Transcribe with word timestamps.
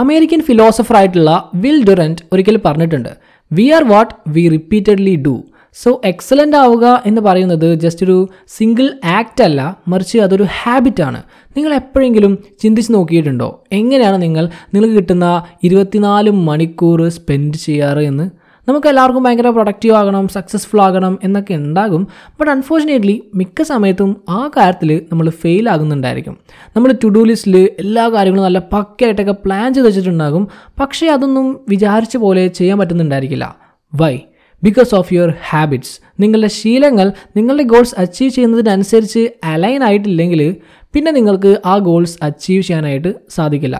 American 0.00 0.40
philosopher 0.40 0.96
ആയിട്ടുള്ള 0.96 1.30
Will 1.54 1.78
Durant 1.84 2.22
ഒരിക്കൽ 2.32 2.56
പറഞ്ഞിട്ടുണ്ട് 2.66 3.12
we 3.50 3.70
are 3.70 3.84
what 3.84 4.14
we 4.28 4.48
repeatedly 4.48 5.14
do 5.26 5.34
so 5.76 5.90
excellent 6.04 6.56
ആവുക 6.56 7.02
എന്ന് 7.06 7.20
പറയുന്നത് 7.20 7.74
ജസ്റ്റ് 7.74 8.04
ഒരു 8.06 8.16
സിംഗിൾ 8.48 8.86
ആക്റ്റ് 9.18 9.44
അല്ല 9.44 9.60
മറിച്ച് 9.88 10.18
അതൊരു 10.18 10.46
ഹാബിറ്റാണ് 10.56 11.20
നിങ്ങൾ 11.56 11.72
എപ്പോഴെങ്കിലും 11.74 12.32
ചിന്തിച്ച് 12.60 12.92
നോക്കിയിട്ടുണ്ടോ? 12.94 13.48
എങ്ങനെയാണ് 13.72 14.22
നിങ്ങൾ 14.22 14.44
നിങ്ങൾക്ക് 14.74 14.96
കിട്ടുന്ന 14.96 15.28
ഇരുപത്തിനാല് 15.62 16.30
മണിക്കൂർ 16.48 17.00
സ്പെൻഡ് 17.08 17.54
ചെയ്യാറ് 17.56 18.00
എന്ന്? 18.00 18.26
നമുക്ക് 18.70 18.88
എല്ലാവർക്കും 18.88 19.22
ഭയങ്കര 19.22 19.48
പ്രൊഡക്റ്റീവ് 19.48 19.94
ആകണം 19.94 20.28
സക്സസ്ഫുൾ 20.28 20.82
ആകണം 20.82 21.18
എന്നൊക്കെ 21.24 21.54
ഉണ്ടാകും. 21.54 22.02
ബട്ട് 22.40 22.50
അൺഫോർച്ചുനേറ്റ്ലി 22.50 23.22
മിക്ക 23.34 23.62
സമയത്തും 23.62 24.16
ആ 24.28 24.50
കാര്യത്തിൽ 24.56 24.90
നമ്മൾ 25.12 25.30
ഫെയിൽ 25.30 25.70
ആകുന്നുണ്ടായിരിക്കും. 25.70 26.38
നമ്മൾ 26.76 26.94
ടു 27.04 27.08
ഡു 27.08 27.22
ലിസ്റ്റിൽ 27.24 27.56
എല്ലാ 27.78 28.08
കാര്യങ്ങളും 28.08 28.44
നല്ല 28.44 28.58
പക്കയായിട്ടൊക്കെ 28.72 29.32
പ്ലാൻ 29.32 29.74
ചെയ്ത് 29.74 29.88
വെച്ചിട്ടുണ്ടാകും. 29.88 30.48
പക്ഷേ 30.80 31.06
അതൊന്നും 31.06 31.60
വിചാരിച്ച 31.68 32.16
പോലെ 32.16 32.46
ചെയ്യാൻ 32.48 32.78
പറ്റുന്നുണ്ടായിരിക്കില്ല. 32.78 33.56
Why 33.94 34.18
because 34.62 34.94
of 34.94 35.14
your 35.14 35.34
habits 35.48 35.94
നിങ്ങളുടെ 36.20 36.48
ശീലങ്ങൾ 36.48 37.12
നിങ്ങളുടെ 37.36 37.62
ഗോൾസ് 37.62 37.94
അച്ചീവ് 37.98 38.30
ചെയ്യുന്നതിനനുസരിച്ച് 38.30 39.28
അലൈൻ 39.44 39.84
ആയിട്ടില്ലെങ്കിൽ 39.84 40.56
പിന്നെ 40.92 41.12
നിങ്ങൾക്ക് 41.12 41.60
ആ 41.66 41.78
ഗോൾസ് 41.78 42.18
അച്ചീവ് 42.22 42.62
ചെയ്യാനായിട്ട് 42.62 43.14
സാധിക്കില്ല. 43.30 43.76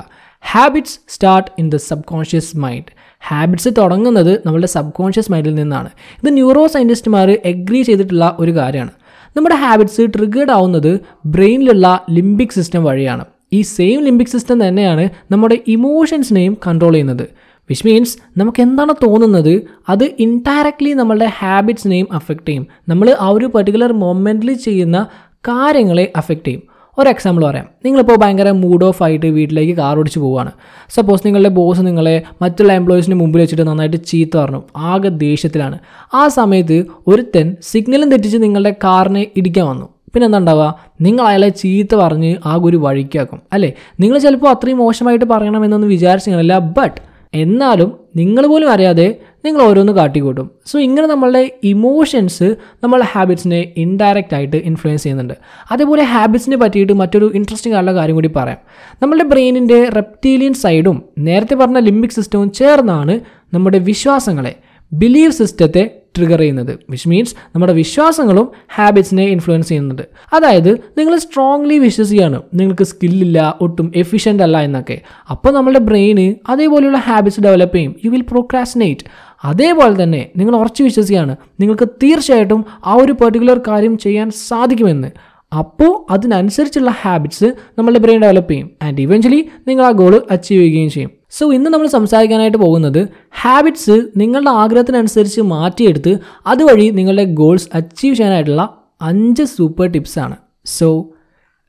Habits 0.51 0.99
start 1.09 1.51
in 1.59 1.69
the 1.69 1.77
subconscious 2.05 2.57
mind 2.57 3.00
habits 3.29 3.69
തുടങ്ങുന്നത് 3.79 4.43
നമ്മളുടെ 4.47 4.67
സബ് 4.67 4.93
കോൺഷ്യസ് 4.93 5.33
മൈൻഡിൽ 5.33 5.55
നിന്നാണ്. 5.55 5.89
ഇത് 6.23 6.35
ന്യൂറോ 6.35 6.67
സയന്റിസ്റ്റുമാർ 6.67 7.39
എഗ്രി 7.45 7.83
ചെയ്തിട്ടുള്ള 7.83 8.37
ഒരു 8.41 8.57
കാര്യമാണ്. 8.57 8.91
നമ്മുടെ 9.37 9.55
ഹാബിറ്റ്സ് 9.55 10.01
ട്രിഗേർഡ് 10.01 10.51
ആവുന്നത് 10.51 11.01
ബ്രെയിനിലുള്ള 11.27 12.05
ലിംബിക് 12.11 12.49
സിസ്റ്റം 12.49 12.85
വഴിയാണ്. 12.85 13.25
ഈ 13.53 13.61
സെയിം 13.61 14.05
ലിംബിക് 14.05 14.29
സിസ്റ്റം 14.29 14.69
തന്നെയാണ് 14.69 15.09
നമ്മുടെ 15.31 15.59
ഇമോഷൻസിനെയും 15.69 16.57
കൺട്രോൾ 16.67 16.93
ചെയ്യുന്നത്. 16.93 17.23
വിച്ച് 17.71 17.87
മീൻസ് 17.87 18.19
നമുക്ക് 18.37 18.61
എന്താണ് 18.61 18.93
തോന്നുന്നത്? 18.93 19.61
അത് 19.89 20.05
ഇൻഡയറക്ട്ലി 20.19 20.93
നമ്മളുടെ 20.93 21.31
ഹാബിറ്റ്സിനെയും 21.39 22.09
അഫക്റ്റ് 22.13 22.49
ചെയ്യും. 22.49 22.67
നമ്മൾ 22.89 23.17
ആ 23.21 23.29
ഒരു 23.29 23.47
പെർട്ടിക്കുലർ 23.47 23.93
മൊമെന്റിൽ 23.93 24.53
ചെയ്യുന്ന 24.53 25.07
കാര്യങ്ങളെ 25.33 26.13
അഫക്റ്റ് 26.17 26.45
ചെയ്യും. 26.45 26.63
ഒരു 26.99 27.09
എക്സാമ്പിൾ 27.09 27.45
പറയാം. 27.45 27.67
നിങ്ങളിപ്പോൾ 27.85 28.17
ഭയങ്കര 28.17 28.51
മൂഡ് 28.51 28.85
ഓഫ് 28.85 29.03
ആയിട്ട് 29.03 29.27
വീട്ടിലേക്ക് 29.27 29.73
കാർ 29.73 29.99
ഓടിച്ച് 29.99 30.19
പോവുകയാണ്. 30.19 30.51
സപ്പോസ് 30.89 31.27
നിങ്ങളുടെ 31.27 31.49
ബോസ് 31.49 31.81
നിങ്ങളെ 31.81 32.23
മറ്റുള്ള 32.43 32.73
എംപ്ലോയീസിന് 32.73 33.15
മുമ്പിൽ 33.15 33.41
വെച്ചിട്ട് 33.41 33.67
നന്നായിട്ട് 33.67 33.97
ചീത്ത 33.97 34.37
പറഞ്ഞു. 34.37 34.63
ആകെ 34.77 35.09
ദേഷ്യത്തിലാണ്. 35.09 35.79
ആ 36.15 36.29
സമയത്ത് 36.29 36.85
ഒരുത്തൻ 37.07 37.57
സിഗ്നലും 37.63 38.11
തെറ്റിച്ച് 38.11 38.39
നിങ്ങളുടെ 38.39 38.71
കാറിനെ 38.85 39.27
ഇടിക്കാൻ 39.37 39.67
വന്നു. 39.67 39.89
പിന്നെ 40.15 40.27
എന്താ 40.27 40.39
ഉണ്ടാവുക 40.39 40.75
നിങ്ങൾ 41.01 41.25
അയാളെ 41.25 41.49
ചീത്ത 41.49 41.95
പറഞ്ഞ് 41.95 42.37
ആകെ 42.47 42.65
ഒരു 42.65 42.77
വഴിക്കാക്കും. 42.77 43.43
അല്ലേ? 43.53 43.73
നിങ്ങൾ 44.01 44.19
ചിലപ്പോൾ 44.19 44.51
അത്രയും 44.51 44.79
മോശമായിട്ട് 44.79 45.25
പറയണമെന്നൊന്നും 45.25 45.91
വിചാരിച്ചില്ല 45.91 46.59
ബട്ട് 46.59 47.10
എന്നാലും 47.35 47.99
നിങ്ങൾ 48.17 48.47
പോലും 48.47 48.71
അറിയാതെ 48.71 49.17
നിങ്ങൾ 49.45 49.63
ഓരോന്ന് 49.63 49.93
കാട്ടിക്കൂട്ടും. 49.93 50.51
സോ 50.67 50.79
ഇങ്ങനെ 50.79 51.07
നമ്മളുടെ 51.07 51.51
ഇമോഷൻസ് 51.65 52.57
നമ്മളുടെ 52.85 53.07
ഹാബിറ്റ്സിനെ 53.13 53.73
ഇൻഡയറക്റ്റ് 53.77 54.35
ആയിട്ട് 54.35 54.57
ഇൻഫ്ലുവൻസ് 54.57 55.03
ചെയ്യുന്നുണ്ട്. 55.03 55.35
അതേപോലെ 55.71 56.03
ഹാബിറ്റ്സിനെ 56.03 56.57
പറ്റിയിട്ട് 56.57 56.93
മറ്റൊരു 56.93 57.33
ഇൻട്രസ്റ്റിംഗ് 57.35 57.77
ആയിട്ടുള്ള 57.77 58.01
കാര്യം 58.01 58.15
കൂടി 58.15 58.29
പറയാം. 58.37 58.59
നമ്മുടെ 59.03 59.25
ബ്രെയിനിന്റെ 59.25 59.85
റെപ്റ്റീലിയൻ 59.85 60.53
സൈഡും 60.55 61.03
നേരത്തെ 61.19 61.55
പറഞ്ഞ 61.55 61.79
ലിംബിക് 61.79 62.11
സിസ്റ്റവും 62.11 62.53
ചേർന്നാണ് 62.53 63.21
നമ്മുടെ 63.55 63.79
വിശ്വാസങ്ങളെ 63.79 64.55
ബിലീവ് 64.93 65.33
സിസ്റ്റത്തെ 65.33 66.00
ട്രിഗർ 66.17 66.39
ചെയ്യുന്നത് 66.39 66.73
വിച്ച് 66.91 67.09
മീൻസ് 67.09 67.35
നമ്മുടെ 67.55 67.73
വിശ്വാസങ്ങളും 67.73 68.47
ഹാബിറ്റ്സിനെ 68.77 69.27
ഇൻഫ്ലുവൻസ് 69.35 69.69
ചെയ്യുന്നുണ്ട്. 69.69 70.03
അതായത് 70.33 70.71
നിങ്ങൾ 70.99 71.17
സ്ട്രോങ്ലി 71.17 71.79
വിശ്വസിക്കുകയാണ് 71.79 72.43
നിങ്ങൾക്ക് 72.55 72.83
സ്കില്ലില്ല 72.83 73.59
ഒട്ടും 73.61 73.93
എഫിഷ്യന്റ് 73.97 74.43
അല്ല 74.43 74.61
എന്നൊക്കെ. 74.61 74.97
അപ്പോൾ 75.31 75.53
നമ്മുടെ 75.53 75.79
ബ്രെയിന് 75.79 76.35
അതേപോലെയുള്ള 76.49 76.99
ഹാബിറ്റ്സ് 76.99 77.41
ഡെവലപ്പ് 77.41 77.77
ചെയ്യും 77.77 77.95
യു 78.05 78.11
വിൽ 78.11 78.27
പ്രോക്രാസിനേറ്റ് 78.33 79.05
അതേപോലെ 79.45 80.03
തന്നെ 80.03 80.23
നിങ്ങൾ 80.37 80.55
ഉറച്ചു 80.57 80.83
വിശ്വസിക്കുകയാണ് 80.83 81.37
നിങ്ങൾക്ക് 81.61 81.87
തീർച്ചയായിട്ടും 82.03 82.65
ആ 82.87 82.95
ഒരു 82.95 83.13
പെർട്ടിക്കുലർ 83.13 83.61
കാര്യം 83.69 83.99
ചെയ്യാൻ 83.99 84.31
സാധിക്കുമെന്ന്. 84.49 85.11
അപ്പോൾ 85.53 85.93
അതിനനുസരിച്ചുള്ള 86.15 86.91
ഹാബിറ്റ്സ് 87.03 87.49
നമ്മളുടെ 87.79 88.01
ബ്രെയിൻ 88.01 88.21
ഡെവലപ്പ് 88.23 88.53
ചെയ്യും 88.53 88.71
ആൻഡ് 88.83 89.01
ഇവൻച്വലി 89.01 89.41
നിങ്ങൾ 89.69 89.85
ആ 89.85 89.91
ഗോൾ 89.91 90.15
അച്ചീവ് 90.31 90.61
ചെയ്യുകയും 90.61 90.91
ചെയ്യും. 90.91 91.11
സോ 91.33 91.53
ഇന്ന് 91.53 91.71
നമ്മൾ 91.71 91.87
സംസാരിക്കാനായിട്ട് 91.87 92.59
പോകുന്നത് 92.59 93.01
ഹാബിറ്റ്സ് 93.41 93.97
നിങ്ങളുടെ 94.17 94.51
ആഗ്രഹത്തിനനുസരിച്ച് 94.51 95.41
മാറ്റിയെടുത്ത് 95.41 96.13
അതുവഴി 96.47 96.91
നിങ്ങളുടെ 96.91 97.25
ഗോൾസ് 97.25 97.69
അച്ചീവ് 97.75 98.15
ചെയ്യാനായിട്ടുള്ള 98.15 98.65
അഞ്ച് 99.01 99.43
സൂപ്പർ 99.45 99.87
ടിപ്സാണ് 99.87 100.37
സോ 100.67 100.89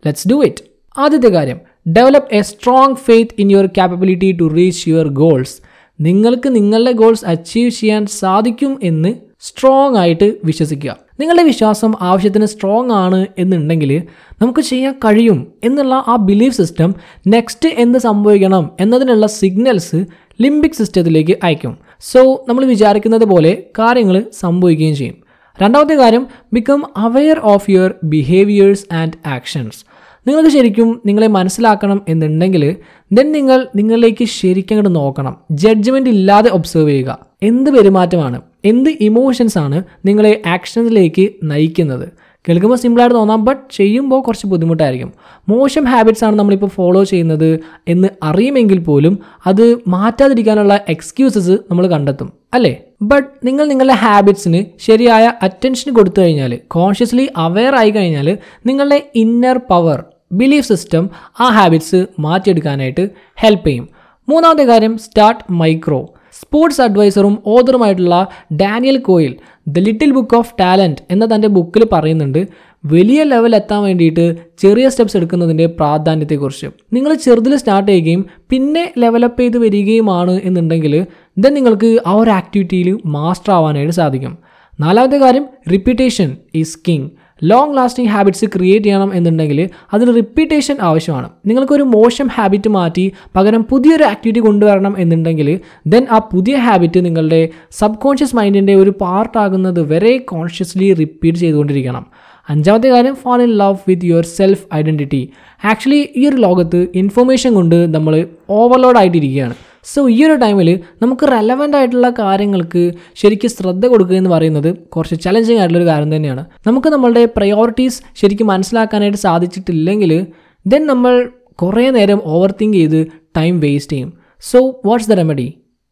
ലെറ്റ്സ് 0.04 0.28
ഡു 0.28 0.44
ഇറ്റ് 0.44 0.64
ആദ്യത്തെ 0.98 1.30
കാര്യം 1.30 1.60
develop 1.90 2.34
a 2.36 2.42
strong 2.42 2.96
faith 2.96 3.36
in 3.38 3.52
your 3.52 3.66
capability 3.66 4.32
to 4.32 4.48
reach 4.56 4.90
your 4.90 5.08
goals 5.08 5.56
നിങ്ങൾക്ക് 6.00 6.50
നിങ്ങളുടെ 6.56 6.92
ഗോൾസ് 6.92 7.26
അച്ചീവ് 7.26 7.72
ചെയ്യാൻ 7.72 8.06
സാധിക്കും 8.20 8.80
എന്ന് 8.84 9.12
സ്ട്രോങ് 9.40 9.98
ആയിട്ട് 9.98 10.28
വിശ്വസിക്കുക. 10.44 10.92
നിങ്ങളുടെ 11.22 11.44
വിശ്വാസം 11.44 11.94
ആവശ്യത്തിന് 12.02 12.46
സ്ട്രോങ് 12.46 12.92
ആണ് 12.92 13.26
എന്നുണ്ടെങ്കിൽ 13.38 14.02
നമുക്ക് 14.42 14.59
ചെയ്യാൻ 14.59 14.94
കഴിയും 15.06 15.48
എന്നുള്ള 15.64 16.04
ആ 16.08 16.16
ബിലീഫ് 16.16 16.58
സിസ്റ്റം 16.58 16.96
നെക്സ്റ്റ് 17.28 17.70
എന്ത് 17.70 17.98
സംഭവിക്കണം 17.98 18.70
എന്നതിനുള്ള 18.80 19.28
സിഗ്നൽസ് 19.28 20.06
ലിംബിക് 20.42 20.72
സിസ്റ്റത്തിലേക്ക് 20.72 21.38
അയക്കും 21.44 21.78
സോ 22.00 22.46
നമ്മൾ 22.50 22.66
വിചാരിക്കുന്നത് 22.66 23.26
പോലെ 23.26 23.64
കാര്യങ്ങൾ 23.80 24.26
സംഭവിക്കുകയും 24.40 24.96
ചെയ്യും. 24.96 25.18
രണ്ടാമത്തെ 25.62 25.94
കാര്യം 25.94 26.28
become 26.54 26.84
aware 26.98 27.40
of 27.44 27.72
your 27.72 27.94
behaviours 28.04 28.94
and 28.94 29.30
actions 29.30 29.80
നിങ്ങൾക്ക് 30.28 30.50
ശരിക്കും 30.50 31.02
നിങ്ങളെ 31.06 31.28
മനസ്സിലാക്കണം 31.28 32.02
എന്നുണ്ടെങ്കിൽ 32.08 32.76
ദെൻ 33.12 33.31
നിങ്ങൾ 33.31 33.68
നിങ്ങളിലേക്ക് 33.76 34.26
ശരിക്കും 34.26 34.76
അങ്ങോട്ട് 34.76 35.00
നോക്കണം. 35.00 35.38
ജഡ്ജ്മെന്റ് 35.52 36.10
ഇല്ലാതെ 36.10 36.50
ഒബ്സർവ് 36.50 36.90
ചെയ്യുക. 36.90 37.20
എന്ത് 37.44 37.70
പെരുമാറ്റമാണ്? 37.72 38.42
എന്ത് 38.66 38.90
ഇമോഷൻസ് 38.90 39.58
ആണ് 39.58 39.84
നിങ്ങളെ 40.06 40.42
ആക്ഷനിലേക്ക് 40.48 41.30
നയിക്കുന്നത്? 41.44 42.10
കേൾക്കുമ്പോൾ 42.50 42.78
സിമ്പിളായിട്ട് 42.78 43.16
തോന്നാം 43.16 43.46
ബട്ട് 43.46 43.74
ചെയ്യുമ്പോൾ 43.74 44.22
കുറച്ച് 44.22 44.48
ബുദ്ധിമുട്ടായിരിക്കും. 44.48 45.14
മോശം 45.50 45.86
ഹാബിറ്റ്സ് 45.86 46.24
ആണ് 46.26 46.36
നമ്മളിപ്പോൾ 46.36 46.68
ഫോളോ 46.68 47.04
ചെയ്യുന്നത് 47.04 47.60
എന്ന് 47.88 48.08
അറിയുമെങ്കിൽ 48.24 48.80
പോലും 48.80 49.20
അത് 49.48 49.78
മാറ്റാതിരിക്കാനുള്ള 49.88 50.80
എക്സ്ക്യൂസസ് 50.90 51.52
നമ്മൾ 51.52 51.88
കണ്ടെത്തും 51.88 52.34
അല്ലേ? 52.54 52.82
ബട്ട് 53.02 53.48
നിങ്ങൾ 53.48 53.66
നിങ്ങളുടെ 53.66 53.94
ഹാബിറ്റ്സിന് 53.94 54.66
ശരിയായ 54.80 55.34
അറ്റൻഷൻ 55.42 55.94
കൊടുത്തു 55.94 56.22
കഴിഞ്ഞാൽ 56.22 56.60
കോൺഷ്യസ്ലി 56.68 57.30
അവെയർ 57.38 57.76
ആയി 57.76 57.90
കഴിഞ്ഞാൽ 57.90 58.38
നിങ്ങളുടെ 58.66 59.12
ഇന്നർ 59.16 59.58
പവർ 59.58 60.04
ബിലീഫ് 60.32 60.68
സിസ്റ്റം 60.68 61.10
ആ 61.40 61.50
ഹാബിറ്റ്സ് 61.50 62.06
മാറ്റിയെടുക്കാനായിട്ട് 62.20 63.10
ഹെൽപ്പ് 63.36 63.68
ചെയ്യും. 63.68 63.90
മൂന്നാമത്തെ 64.30 64.64
കാര്യം 64.64 64.98
സ്റ്റാർട്ട് 64.98 65.54
മൈക്രോ 65.54 66.14
സ്പോർട്സ് 66.31 66.81
അഡ്വൈസറും 66.81 67.44
ഓതറുമായിട്ടുള്ള 67.46 68.28
Daniel 68.53 68.97
Coyle 68.97 69.34
the 69.68 69.80
little 69.80 70.12
book 70.12 70.38
of 70.38 70.53
talent 70.59 71.02
എന്ന 71.12 71.36
തന്റെ 71.36 71.47
ബുക്കിൽ 71.47 71.88
പറയുന്നുണ്ട് 71.92 72.47
വലിയ 72.86 73.24
ലെവൽ 73.24 73.56
എത്താൻ 73.56 73.84
വേണ്ടിയിട്ട് 73.84 74.36
ചെറിയ 74.59 74.90
സ്റ്റെപ്സ് 74.90 75.18
എടുക്കുന്നതിന്റെ 75.18 75.66
പ്രാധാന്യത്തെക്കുറിച്ച്. 75.66 76.68
നിങ്ങൾ 76.94 77.14
ചെറുതിൽ 77.14 77.56
സ്റ്റാർട്ട് 77.56 77.92
ചെയ്യുകയും 77.92 78.25
പിന്നെ 78.50 78.94
ലെവലപ്പ് 78.97 79.42
ചെയ്ത് 79.42 79.58
വരികയുമാണ് 79.58 80.42
എന്നുണ്ടെങ്കിൽ 80.44 81.06
ദെൻ 81.38 81.53
നിങ്ങൾക്ക് 81.53 81.97
ആ 82.08 82.14
ഒരു 82.14 82.30
ആക്ടിവിറ്റിയിൽ 82.30 83.00
മാസ്റ്റർ 83.06 83.53
ആവാനായിട്ട് 83.53 83.94
സാധിക്കും. 83.94 84.38
നാലാമത്തെ 84.80 85.18
കാര്യം 85.18 85.46
repetition 85.72 86.38
is 86.56 86.80
king. 86.88 87.09
Long 87.44 87.78
lasting 87.78 88.09
habits 88.09 88.46
create 88.46 88.85
ചെയ്യണം 88.85 89.13
എന്നുണ്ടെങ്കിൽ 89.13 89.69
അതിന് 89.94 90.16
റിപ്പീറ്റേഷൻ 90.16 90.78
ആവശ്യമാണ്. 90.81 91.29
നിങ്ങൾക്കൊരു 91.46 91.84
മോശം 91.84 92.28
ഹാബിറ്റ് 92.28 92.69
മാറ്റി 92.69 93.12
പകരം 93.35 93.63
പുതിയൊരു 93.63 94.03
ആക്ടിവിറ്റി 94.03 94.40
കൊണ്ടുവരണം 94.40 94.96
എന്നുണ്ടെങ്കിൽ 94.97 95.59
ദെൻ 95.88 96.07
ആ 96.12 96.18
പുതിയ 96.18 96.56
ഹാബിറ്റ് 96.56 97.06
നിങ്ങളുടെ 97.06 97.50
സബ് 97.72 97.97
കോൺഷ്യസ് 97.97 98.35
മൈൻഡിന്റെ 98.35 98.75
ഒരു 98.75 98.90
പാർട്ടാകുന്നത് 99.01 99.81
വരെ 99.94 100.18
കോൺഷ്യസ്ലി 100.18 100.94
റിപ്പീറ്റ് 100.94 101.38
ചെയ്തുകൊണ്ടിരിക്കണം. 101.38 102.06
അഞ്ചാമത്തെ 102.50 102.88
കാര്യം 102.88 103.16
fall 103.16 103.41
in 103.41 103.57
love 103.57 103.75
with 103.88 104.06
your 104.06 104.25
self 104.25 104.63
identity 104.74 105.30
actually 105.66 106.09
ഈ 106.18 106.28
ഒരു 106.28 106.35
ലോകത്ത് 106.35 106.88
ഇൻഫർമേഷൻ 106.96 107.53
കൊണ്ട് 107.53 107.94
നമ്മൾ 107.94 108.28
ഓവർലോഡ് 108.50 108.97
ആയിട്ടിരിക്കുകയാണ്. 108.97 109.53
സോ 109.86 110.09
ഈ 110.09 110.25
ഒരു 110.25 110.33
ടൈമിൽ 110.33 110.80
നമുക്ക് 111.01 111.28
റെലവന്റ് 111.28 111.78
ആയിട്ടുള്ള 111.78 112.10
കാര്യങ്ങൾക്ക് 112.10 112.83
ശരിക്കും 113.16 113.50
ശ്രദ്ധ 113.50 113.86
കൊടുക്കുക 113.86 114.16
എന്ന് 114.16 114.30
പറയുന്നത് 114.30 114.78
കുറച്ച് 114.78 115.16
ചലഞ്ചിങ് 115.22 115.60
ആയിട്ടുള്ളൊരു 115.60 115.88
കാര്യം 115.89 116.16
തന്നെയാണ്. 116.16 116.45
നമുക്ക് 116.68 116.88
നമ്മളുടെ 116.88 117.25
പ്രയോറിറ്റീസ് 117.25 118.01
ശരിക്കും 118.16 118.48
മനസ്സിലാക്കാനായിട്ട് 118.48 119.18
സാധിച്ചിട്ടില്ലെങ്കിൽ 119.18 120.28
ദെൻ 120.66 120.86
നമ്മൾ 120.86 121.30
കുറേ 121.63 121.89
നേരം 121.89 122.22
ഓവർ 122.25 122.51
തിങ്ക് 122.62 122.78
ചെയ്ത് 122.78 123.07
ടൈം 123.38 123.60
വേസ്റ്റ് 123.60 123.94
ചെയ്യും. 123.94 124.13
So 124.51 124.60
what's 124.86 125.10
the 125.10 125.13
remedy 125.13 125.48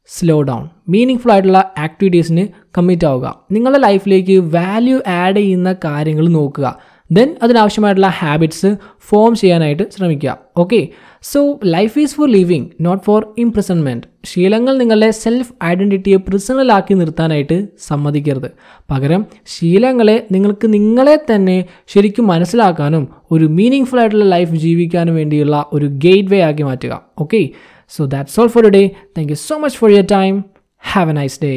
slow 0.07 0.41
down 0.41 0.63
meaningful 1.19 1.31
ആയിട്ടുള്ള 1.31 1.74
ആക്ടിവിറ്റീസിന് 1.77 2.47
കമ്മിറ്റ് 2.77 3.06
ആവുക. 3.06 3.36
നിങ്ങളുടെ 3.51 3.80
ലൈഫിലേക്ക് 3.80 4.38
വാല്യൂ 4.56 5.01
ആഡ് 5.07 5.36
ചെയ്യുന്ന 5.36 5.75
കാര്യങ്ങൾ 5.86 6.27
നോക്കുക. 6.27 6.75
ദെൻ 7.11 7.29
അതിനാവശ്യമായിട്ടുള്ള 7.44 8.09
ഹാബിറ്റ്സ് 8.19 8.69
ഫോം 9.07 9.31
ചെയ്യാനായിട്ട് 9.35 9.85
ശ്രമിക്കുക. 9.95 10.33
Okay 10.57 10.79
so 11.31 11.39
life 11.75 11.95
is 12.00 12.15
for 12.17 12.27
living 12.29 12.67
not 12.85 13.03
for 13.06 13.21
imprisonment 13.44 14.07
ശീലങ്ങൾ 14.31 14.73
നിങ്ങളുടെ 14.77 15.09
സെൽഫ് 15.21 15.53
ഐഡന്റിറ്റിയെ 15.63 16.17
പ്രിസണലാക്കി 16.27 16.94
നിർത്താനായിട്ട് 16.94 17.57
സമ്മതിക്കരുത്. 17.88 18.50
പകരം 18.91 19.23
ശീലങ്ങളെ 19.53 20.17
നിങ്ങൾക്ക് 20.31 20.67
നിങ്ങളെ 20.73 21.15
തന്നെ 21.31 21.57
ശരിക്കും 21.94 22.27
മനസ്സിലാക്കാനും 22.33 23.06
ഒരു 23.31 23.47
മീനിങ് 23.57 23.89
ഫുൾ 23.89 24.01
ആയിട്ടുള്ള 24.03 24.27
ലൈഫ് 24.35 24.55
ജീവിക്കാനും 24.65 25.15
വേണ്ടിയുള്ള 25.15 25.65
ഒരു 25.73 25.89
ഗേറ്റ് 26.05 26.31
വേ 26.33 26.41
ആക്കി 26.50 26.63
മാറ്റുക. 26.69 26.94
Okay 27.25 27.41
so 27.91 28.03
that's 28.05 28.39
all 28.41 28.47
for 28.47 28.69
day 28.77 28.83
thank 29.17 29.33
you 29.33 29.39
so 29.50 29.57
much 29.65 29.77
for 29.77 29.91
your 29.91 30.07
time 30.17 30.33
have 30.83 31.09
a 31.09 31.17
nice 31.21 31.39
day 31.44 31.53